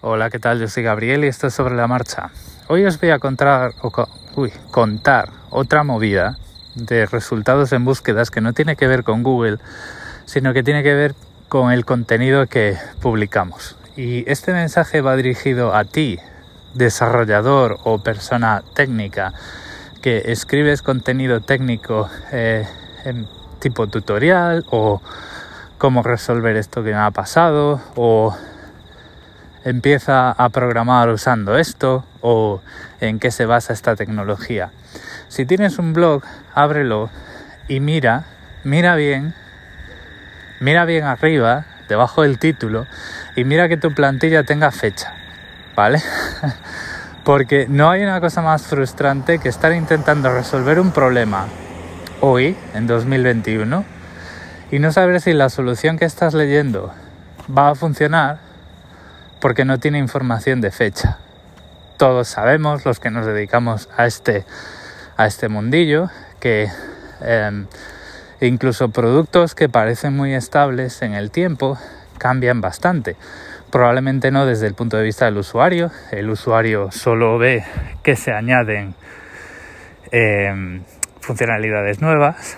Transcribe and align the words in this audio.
Hola, 0.00 0.30
¿qué 0.30 0.38
tal? 0.38 0.60
Yo 0.60 0.68
soy 0.68 0.84
Gabriel 0.84 1.24
y 1.24 1.26
esto 1.26 1.48
es 1.48 1.54
sobre 1.54 1.74
la 1.74 1.88
marcha. 1.88 2.30
Hoy 2.68 2.84
os 2.84 3.00
voy 3.00 3.10
a 3.10 3.18
contar, 3.18 3.72
otra 5.50 5.82
movida 5.82 6.38
de 6.76 7.04
resultados 7.06 7.72
en 7.72 7.84
búsquedas 7.84 8.30
que 8.30 8.40
no 8.40 8.52
tiene 8.52 8.76
que 8.76 8.86
ver 8.86 9.02
con 9.02 9.24
Google, 9.24 9.58
sino 10.24 10.54
que 10.54 10.62
tiene 10.62 10.84
que 10.84 10.94
ver 10.94 11.16
con 11.48 11.72
el 11.72 11.84
contenido 11.84 12.46
que 12.46 12.76
publicamos. 13.02 13.76
Y 13.96 14.22
este 14.30 14.52
mensaje 14.52 15.00
va 15.00 15.16
dirigido 15.16 15.74
a 15.74 15.82
ti, 15.82 16.20
desarrollador 16.74 17.78
o 17.82 17.98
persona 17.98 18.62
técnica, 18.76 19.32
que 20.00 20.30
escribes 20.30 20.80
contenido 20.80 21.40
técnico 21.40 22.08
eh, 22.30 22.68
en 23.04 23.26
tipo 23.58 23.88
tutorial 23.88 24.64
o 24.70 25.02
cómo 25.76 26.04
resolver 26.04 26.54
esto 26.54 26.84
que 26.84 26.90
me 26.90 26.98
ha 26.98 27.10
pasado 27.10 27.80
o 27.96 28.32
empieza 29.68 30.30
a 30.30 30.48
programar 30.48 31.10
usando 31.10 31.58
esto 31.58 32.04
o 32.22 32.62
en 33.00 33.18
qué 33.18 33.30
se 33.30 33.44
basa 33.44 33.72
esta 33.72 33.96
tecnología. 33.96 34.70
Si 35.28 35.44
tienes 35.44 35.78
un 35.78 35.92
blog, 35.92 36.22
ábrelo 36.54 37.10
y 37.68 37.80
mira, 37.80 38.24
mira 38.64 38.96
bien, 38.96 39.34
mira 40.60 40.86
bien 40.86 41.04
arriba, 41.04 41.66
debajo 41.86 42.22
del 42.22 42.38
título, 42.38 42.86
y 43.36 43.44
mira 43.44 43.68
que 43.68 43.76
tu 43.76 43.92
plantilla 43.92 44.44
tenga 44.44 44.70
fecha, 44.70 45.12
¿vale? 45.76 46.02
Porque 47.24 47.66
no 47.68 47.90
hay 47.90 48.02
una 48.02 48.20
cosa 48.22 48.40
más 48.40 48.62
frustrante 48.62 49.38
que 49.38 49.50
estar 49.50 49.72
intentando 49.72 50.32
resolver 50.32 50.80
un 50.80 50.92
problema 50.92 51.46
hoy, 52.22 52.56
en 52.72 52.86
2021, 52.86 53.84
y 54.70 54.78
no 54.78 54.92
saber 54.92 55.20
si 55.20 55.34
la 55.34 55.50
solución 55.50 55.98
que 55.98 56.06
estás 56.06 56.32
leyendo 56.32 56.94
va 57.54 57.70
a 57.70 57.74
funcionar 57.74 58.47
porque 59.40 59.64
no 59.64 59.78
tiene 59.78 59.98
información 59.98 60.60
de 60.60 60.70
fecha. 60.70 61.18
Todos 61.96 62.28
sabemos, 62.28 62.84
los 62.84 63.00
que 63.00 63.10
nos 63.10 63.26
dedicamos 63.26 63.88
a 63.96 64.06
este, 64.06 64.44
a 65.16 65.26
este 65.26 65.48
mundillo, 65.48 66.10
que 66.40 66.68
em, 67.20 67.66
incluso 68.40 68.90
productos 68.90 69.54
que 69.54 69.68
parecen 69.68 70.14
muy 70.14 70.34
estables 70.34 71.02
en 71.02 71.14
el 71.14 71.30
tiempo 71.30 71.78
cambian 72.18 72.60
bastante. 72.60 73.16
Probablemente 73.70 74.30
no 74.30 74.46
desde 74.46 74.66
el 74.66 74.74
punto 74.74 74.96
de 74.96 75.04
vista 75.04 75.26
del 75.26 75.36
usuario. 75.36 75.90
El 76.10 76.30
usuario 76.30 76.90
solo 76.90 77.36
ve 77.38 77.64
que 78.02 78.16
se 78.16 78.32
añaden 78.32 78.94
em, 80.10 80.82
funcionalidades 81.20 82.00
nuevas, 82.00 82.56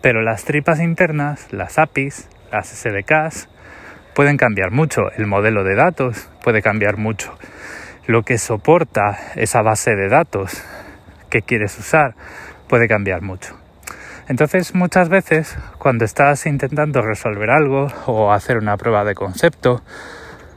pero 0.00 0.22
las 0.22 0.44
tripas 0.44 0.80
internas, 0.80 1.52
las 1.52 1.78
APIs, 1.78 2.28
las 2.50 2.68
SDKs, 2.68 3.48
pueden 4.16 4.38
cambiar 4.38 4.70
mucho. 4.70 5.02
El 5.18 5.26
modelo 5.26 5.62
de 5.62 5.76
datos 5.76 6.30
puede 6.42 6.62
cambiar 6.62 6.96
mucho. 6.96 7.36
Lo 8.06 8.22
que 8.22 8.38
soporta 8.38 9.18
esa 9.34 9.60
base 9.60 9.94
de 9.94 10.08
datos 10.08 10.64
que 11.28 11.42
quieres 11.42 11.78
usar 11.78 12.14
puede 12.66 12.88
cambiar 12.88 13.20
mucho. 13.20 13.54
Entonces 14.26 14.74
muchas 14.74 15.10
veces 15.10 15.58
cuando 15.78 16.06
estás 16.06 16.46
intentando 16.46 17.02
resolver 17.02 17.50
algo 17.50 17.88
o 18.06 18.32
hacer 18.32 18.56
una 18.56 18.78
prueba 18.78 19.04
de 19.04 19.14
concepto 19.14 19.82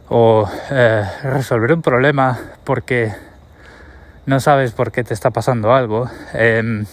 o 0.08 0.50
eh, 0.72 1.04
resolver 1.24 1.74
un 1.74 1.82
problema 1.82 2.40
porque 2.64 3.12
no 4.26 4.40
sabes 4.40 4.72
por 4.72 4.94
qué 4.94 5.04
te 5.04 5.14
está 5.14 5.32
pasando 5.32 5.74
algo, 5.74 6.10
em, 6.34 6.86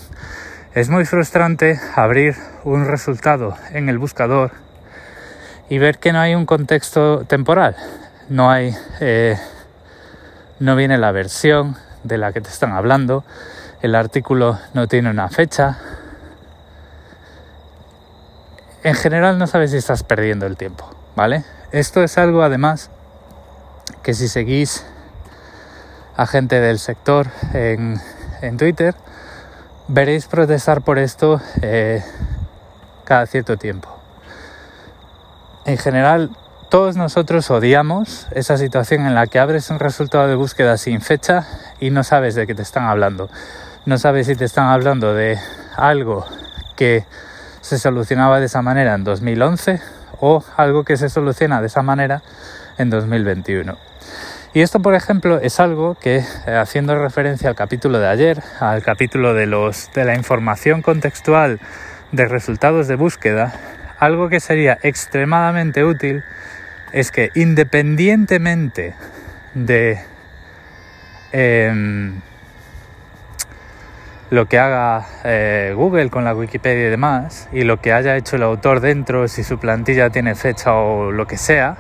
es 0.74 0.90
muy 0.90 1.04
frustrante 1.04 1.78
abrir 1.94 2.34
un 2.64 2.86
resultado 2.86 3.56
en 3.72 3.88
el 3.88 3.98
buscador 3.98 4.65
y 5.68 5.78
ver 5.78 5.98
que 5.98 6.12
no 6.12 6.20
hay 6.20 6.34
un 6.34 6.46
contexto 6.46 7.24
temporal, 7.26 7.76
no 8.28 8.50
hay, 8.50 8.74
eh, 9.00 9.38
no 10.60 10.76
viene 10.76 10.98
la 10.98 11.12
versión 11.12 11.76
de 12.04 12.18
la 12.18 12.32
que 12.32 12.40
te 12.40 12.48
están 12.48 12.72
hablando, 12.72 13.24
el 13.82 13.94
artículo 13.94 14.58
no 14.74 14.86
tiene 14.88 15.10
una 15.10 15.28
fecha. 15.28 15.78
En 18.82 18.94
general 18.94 19.38
no 19.38 19.46
sabes 19.46 19.72
si 19.72 19.78
estás 19.78 20.02
perdiendo 20.02 20.46
el 20.46 20.56
tiempo, 20.56 20.88
¿vale? 21.16 21.44
Esto 21.72 22.02
es 22.02 22.16
algo 22.18 22.42
además 22.42 22.90
que 24.02 24.14
si 24.14 24.28
seguís 24.28 24.84
a 26.16 26.26
gente 26.26 26.60
del 26.60 26.78
sector 26.78 27.26
en, 27.52 28.00
Twitter, 28.56 28.94
veréis 29.88 30.26
protestar 30.26 30.82
por 30.82 30.98
esto 30.98 31.40
eh, 31.62 32.02
cada 33.04 33.26
cierto 33.26 33.56
tiempo. 33.56 33.95
En 35.66 35.78
general, 35.78 36.30
todos 36.68 36.96
nosotros 36.96 37.50
odiamos 37.50 38.28
esa 38.30 38.56
situación 38.56 39.04
en 39.04 39.16
la 39.16 39.26
que 39.26 39.40
abres 39.40 39.68
un 39.68 39.80
resultado 39.80 40.28
de 40.28 40.36
búsqueda 40.36 40.76
sin 40.76 41.00
fecha 41.00 41.44
y 41.80 41.90
no 41.90 42.04
sabes 42.04 42.36
de 42.36 42.46
qué 42.46 42.54
te 42.54 42.62
están 42.62 42.84
hablando. 42.84 43.28
No 43.84 43.98
sabes 43.98 44.28
si 44.28 44.36
te 44.36 44.44
están 44.44 44.68
hablando 44.68 45.12
de 45.12 45.40
algo 45.76 46.24
que 46.76 47.04
se 47.62 47.80
solucionaba 47.80 48.38
de 48.38 48.46
esa 48.46 48.62
manera 48.62 48.94
en 48.94 49.02
2011 49.02 49.80
o 50.20 50.44
algo 50.56 50.84
que 50.84 50.96
se 50.96 51.08
soluciona 51.08 51.60
de 51.60 51.66
esa 51.66 51.82
manera 51.82 52.22
en 52.78 52.88
2021. 52.88 53.76
Y 54.54 54.60
esto, 54.60 54.78
por 54.78 54.94
ejemplo, 54.94 55.40
es 55.40 55.58
algo 55.58 55.96
que, 55.96 56.18
eh, 56.46 56.54
haciendo 56.54 56.96
referencia 56.96 57.48
al 57.48 57.56
capítulo 57.56 57.98
de 57.98 58.06
ayer, 58.06 58.40
al 58.60 58.84
capítulo 58.84 59.34
de, 59.34 59.46
los, 59.46 59.90
de 59.94 60.04
la 60.04 60.14
información 60.14 60.82
contextual 60.82 61.58
de 62.12 62.28
resultados 62.28 62.86
de 62.86 62.94
búsqueda, 62.94 63.52
algo 63.98 64.28
que 64.28 64.40
sería 64.40 64.78
extremadamente 64.82 65.84
útil 65.84 66.22
es 66.92 67.10
que 67.10 67.30
independientemente 67.34 68.94
de 69.54 69.98
em, 71.32 72.20
lo 74.30 74.46
que 74.46 74.58
haga 74.58 75.06
eh, 75.24 75.72
Google 75.76 76.10
con 76.10 76.24
la 76.24 76.34
Wikipedia 76.34 76.86
y 76.86 76.90
demás, 76.90 77.48
y 77.52 77.62
lo 77.62 77.80
que 77.80 77.92
haya 77.92 78.16
hecho 78.16 78.36
el 78.36 78.42
autor 78.42 78.80
dentro, 78.80 79.28
si 79.28 79.44
su 79.44 79.58
plantilla 79.58 80.10
tiene 80.10 80.34
fecha 80.34 80.74
o 80.74 81.12
lo 81.12 81.26
que 81.26 81.36
sea, 81.36 81.76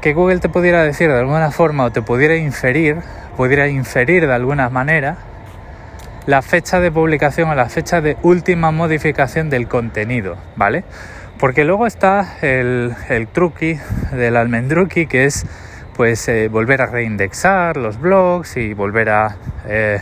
que 0.00 0.12
Google 0.12 0.40
te 0.40 0.48
pudiera 0.48 0.82
decir 0.82 1.10
de 1.10 1.18
alguna 1.18 1.50
forma 1.50 1.84
o 1.84 1.92
te 1.92 2.02
pudiera 2.02 2.36
inferir, 2.36 2.98
pudiera 3.36 3.68
inferir 3.68 4.26
de 4.26 4.34
alguna 4.34 4.68
manera 4.68 5.16
la 6.26 6.42
fecha 6.42 6.80
de 6.80 6.90
publicación 6.90 7.50
o 7.50 7.54
la 7.54 7.68
fecha 7.68 8.00
de 8.00 8.16
última 8.22 8.70
modificación 8.70 9.50
del 9.50 9.68
contenido, 9.68 10.36
¿vale? 10.56 10.84
Porque 11.38 11.64
luego 11.64 11.86
está 11.86 12.38
el, 12.40 12.94
el 13.08 13.28
truqui 13.28 13.78
del 14.12 14.36
almendruqui, 14.36 15.06
que 15.06 15.24
es 15.24 15.44
pues 15.94 16.28
eh, 16.28 16.48
volver 16.48 16.82
a 16.82 16.86
reindexar 16.86 17.76
los 17.76 18.00
blogs 18.00 18.56
y 18.56 18.74
volver 18.74 19.10
a 19.10 19.36
eh, 19.66 20.00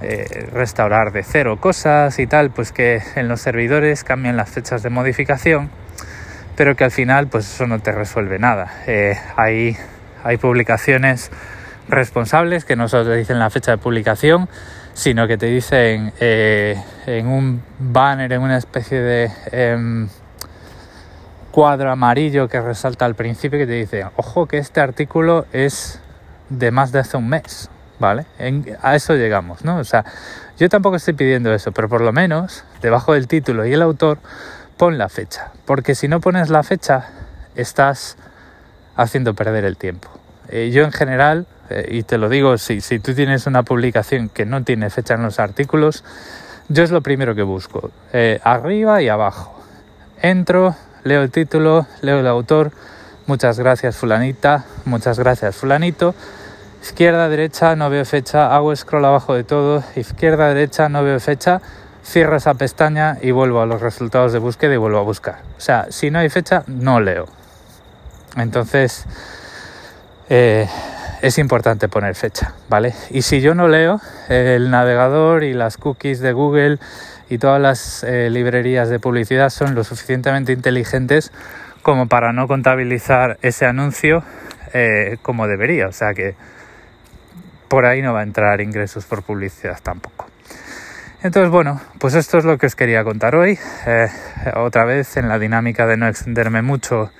eh, 0.00 0.48
restaurar 0.52 1.12
de 1.12 1.22
cero 1.22 1.58
cosas 1.60 2.18
y 2.18 2.26
tal, 2.26 2.50
pues 2.50 2.72
que 2.72 3.02
en 3.16 3.28
los 3.28 3.40
servidores 3.40 4.04
cambian 4.04 4.36
las 4.36 4.50
fechas 4.50 4.82
de 4.82 4.90
modificación, 4.90 5.70
pero 6.56 6.74
que 6.74 6.84
al 6.84 6.90
final 6.90 7.26
pues 7.28 7.52
eso 7.52 7.66
no 7.66 7.80
te 7.80 7.92
resuelve 7.92 8.38
nada. 8.38 8.72
hay, 9.36 9.76
hay 10.24 10.36
publicaciones 10.36 11.30
responsables 11.88 12.64
que 12.64 12.76
no 12.76 12.88
solo 12.88 13.12
dicen 13.14 13.38
la 13.38 13.50
fecha 13.50 13.72
de 13.72 13.78
publicación, 13.78 14.48
sino 14.98 15.28
que 15.28 15.38
te 15.38 15.46
dicen 15.46 16.12
eh, 16.18 16.76
en 17.06 17.28
un 17.28 17.62
banner, 17.78 18.32
en 18.32 18.42
una 18.42 18.56
especie 18.56 19.00
de 19.00 19.30
em, 19.52 20.08
cuadro 21.52 21.92
amarillo 21.92 22.48
que 22.48 22.60
resalta 22.60 23.04
al 23.04 23.14
principio 23.14 23.60
que 23.60 23.66
te 23.68 23.74
dice, 23.74 24.04
ojo 24.16 24.46
que 24.46 24.58
este 24.58 24.80
artículo 24.80 25.46
es 25.52 26.00
de 26.48 26.72
más 26.72 26.90
de 26.90 26.98
hace 26.98 27.16
un 27.16 27.28
mes, 27.28 27.70
¿vale? 28.00 28.26
a 28.82 28.96
eso 28.96 29.14
llegamos, 29.14 29.64
¿no? 29.64 29.76
O 29.76 29.84
sea, 29.84 30.04
yo 30.58 30.68
tampoco 30.68 30.96
estoy 30.96 31.14
pidiendo 31.14 31.54
eso, 31.54 31.70
pero 31.70 31.88
por 31.88 32.00
lo 32.00 32.12
menos 32.12 32.64
debajo 32.82 33.12
del 33.12 33.28
título 33.28 33.64
y 33.66 33.72
el 33.72 33.82
autor 33.82 34.18
pon 34.76 34.98
la 34.98 35.08
fecha, 35.08 35.52
porque 35.64 35.94
si 35.94 36.08
no 36.08 36.18
pones 36.18 36.50
la 36.50 36.64
fecha 36.64 37.06
estás 37.54 38.16
haciendo 38.96 39.34
perder 39.34 39.64
el 39.64 39.76
tiempo. 39.76 40.08
Eh, 40.48 40.70
yo 40.72 40.82
en 40.82 40.90
general 40.90 41.46
eh, 41.70 41.86
y 41.90 42.02
te 42.02 42.18
lo 42.18 42.28
digo, 42.28 42.58
si, 42.58 42.80
si 42.80 42.98
tú 42.98 43.14
tienes 43.14 43.46
una 43.46 43.62
publicación 43.62 44.28
que 44.28 44.44
no 44.44 44.64
tiene 44.64 44.90
fecha 44.90 45.14
en 45.14 45.22
los 45.22 45.38
artículos, 45.38 46.04
yo 46.68 46.82
es 46.82 46.90
lo 46.90 47.00
primero 47.00 47.34
que 47.34 47.42
busco, 47.42 47.90
eh, 48.12 48.40
arriba 48.44 49.00
y 49.02 49.08
abajo. 49.08 49.58
Entro, 50.20 50.74
leo 51.04 51.22
el 51.22 51.30
título, 51.30 51.86
leo 52.02 52.20
el 52.20 52.26
autor, 52.26 52.72
muchas 53.26 53.58
gracias 53.58 53.96
fulanita, 53.96 54.64
muchas 54.84 55.18
gracias 55.18 55.56
fulanito. 55.56 56.14
Izquierda, 56.82 57.28
derecha, 57.28 57.74
no 57.74 57.90
veo 57.90 58.04
fecha, 58.04 58.54
hago 58.54 58.74
scroll 58.74 59.04
abajo 59.04 59.34
de 59.34 59.44
todo, 59.44 59.82
izquierda, 59.96 60.48
derecha, 60.48 60.88
no 60.88 61.02
veo 61.02 61.18
fecha, 61.20 61.60
cierro 62.04 62.36
esa 62.36 62.54
pestaña 62.54 63.18
y 63.20 63.30
vuelvo 63.30 63.60
a 63.60 63.66
los 63.66 63.80
resultados 63.80 64.32
de 64.32 64.38
búsqueda 64.38 64.74
y 64.74 64.76
vuelvo 64.76 64.98
a 64.98 65.02
buscar. 65.02 65.42
O 65.56 65.60
sea, 65.60 65.86
si 65.90 66.10
no 66.10 66.18
hay 66.18 66.28
fecha, 66.28 66.64
no 66.66 67.00
leo. 67.00 67.26
Entonces, 68.36 69.04
eh, 70.28 70.68
es 71.22 71.38
importante 71.38 71.88
poner 71.88 72.14
fecha, 72.14 72.54
¿vale? 72.68 72.94
Y 73.10 73.22
si 73.22 73.40
yo 73.40 73.54
no 73.54 73.68
leo, 73.68 74.00
el 74.28 74.70
navegador 74.70 75.44
y 75.44 75.52
las 75.52 75.76
cookies 75.76 76.20
de 76.20 76.32
Google 76.32 76.78
y 77.28 77.38
todas 77.38 77.60
las 77.60 78.04
eh, 78.04 78.30
librerías 78.30 78.88
de 78.88 78.98
publicidad 78.98 79.50
son 79.50 79.74
lo 79.74 79.84
suficientemente 79.84 80.52
inteligentes 80.52 81.32
como 81.82 82.06
para 82.06 82.32
no 82.32 82.46
contabilizar 82.46 83.38
ese 83.42 83.66
anuncio 83.66 84.22
eh, 84.72 85.18
como 85.22 85.46
debería. 85.46 85.88
O 85.88 85.92
sea 85.92 86.14
que 86.14 86.34
por 87.68 87.84
ahí 87.84 88.00
no 88.02 88.12
va 88.12 88.20
a 88.20 88.24
entrar 88.24 88.60
ingresos 88.60 89.04
por 89.04 89.22
publicidad 89.22 89.78
tampoco. 89.82 90.26
Entonces, 91.20 91.50
bueno, 91.50 91.80
pues 91.98 92.14
esto 92.14 92.38
es 92.38 92.44
lo 92.44 92.58
que 92.58 92.66
os 92.66 92.76
quería 92.76 93.02
contar 93.02 93.34
hoy. 93.34 93.58
Eh, 93.86 94.06
otra 94.54 94.84
vez 94.84 95.16
en 95.16 95.28
la 95.28 95.38
dinámica 95.38 95.86
de 95.86 95.96
no 95.96 96.06
extenderme 96.06 96.62
mucho 96.62 97.10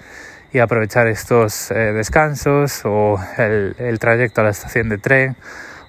y 0.52 0.58
aprovechar 0.60 1.06
estos 1.06 1.70
eh, 1.70 1.92
descansos 1.92 2.82
o 2.84 3.18
el, 3.36 3.98
trayecto 3.98 4.40
a 4.40 4.44
la 4.44 4.50
estación 4.50 4.88
de 4.88 4.98
tren 4.98 5.36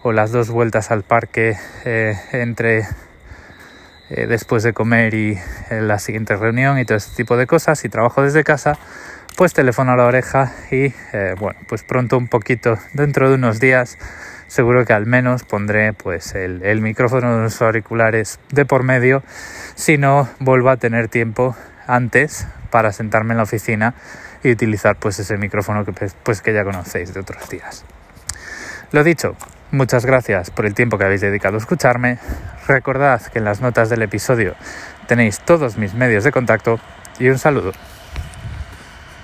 o 0.04 0.12
las 0.12 0.32
dos 0.32 0.50
vueltas 0.50 0.92
al 0.92 1.04
parque 1.04 1.58
eh, 1.86 2.16
entre 2.32 2.88
después 4.10 4.64
de 4.64 4.74
comer 4.74 5.14
y 5.14 5.38
la 5.70 6.00
siguiente 6.00 6.36
reunión 6.36 6.80
y 6.80 6.86
todo 6.86 6.98
este 6.98 7.16
tipo 7.16 7.38
de 7.38 7.46
cosas 7.46 7.86
y 7.86 7.90
trabajo 7.90 8.24
desde 8.24 8.44
casa 8.44 8.76
pues 9.38 9.54
teléfono 9.54 9.92
a 9.92 9.98
la 9.98 10.06
oreja 10.06 10.52
y 10.72 10.92
bueno 11.40 11.60
pues 11.68 11.84
pronto 11.84 12.18
un 12.18 12.28
poquito 12.28 12.80
dentro 12.94 13.30
de 13.30 13.36
unos 13.36 13.60
días 13.60 14.00
seguro 14.50 14.84
que 14.84 14.94
al 14.94 15.06
menos 15.06 15.44
pondré 15.44 15.94
pues 15.94 16.34
el, 16.34 16.82
micrófono 16.82 17.38
de 17.38 17.44
los 17.44 17.62
auriculares 17.62 18.40
de 18.52 18.66
por 18.66 18.84
medio 18.84 19.24
si 19.76 19.98
no 19.98 20.28
vuelvo 20.40 20.70
a 20.70 20.78
tener 20.78 21.08
tiempo 21.08 21.56
antes 21.86 22.48
para 22.70 22.92
sentarme 22.92 23.34
en 23.34 23.38
la 23.38 23.44
oficina 23.44 23.94
y 24.44 24.52
utilizar 24.52 24.96
pues 24.96 25.20
ese 25.20 25.38
micrófono 25.38 25.86
que 25.86 25.94
pues, 25.94 26.16
pues 26.24 26.42
que 26.42 26.54
ya 26.54 26.64
conocéis 26.64 27.14
de 27.14 27.20
otros 27.20 27.50
días. 27.50 27.86
Lo 28.92 29.04
dicho, 29.04 29.36
muchas 29.72 30.06
gracias 30.06 30.50
por 30.52 30.66
el 30.66 30.74
tiempo 30.74 30.98
que 30.98 31.06
habéis 31.06 31.22
dedicado 31.22 31.56
a 31.56 31.60
escucharme. 31.60 32.18
Recordad 32.68 33.22
que 33.22 33.40
en 33.40 33.46
las 33.46 33.62
notas 33.62 33.90
del 33.90 34.02
episodio 34.02 34.56
tenéis 35.08 35.40
todos 35.40 35.78
mis 35.78 35.94
medios 35.94 36.24
de 36.24 36.32
contacto 36.32 36.80
y 37.20 37.30
un 37.30 37.38
saludo. 37.38 37.72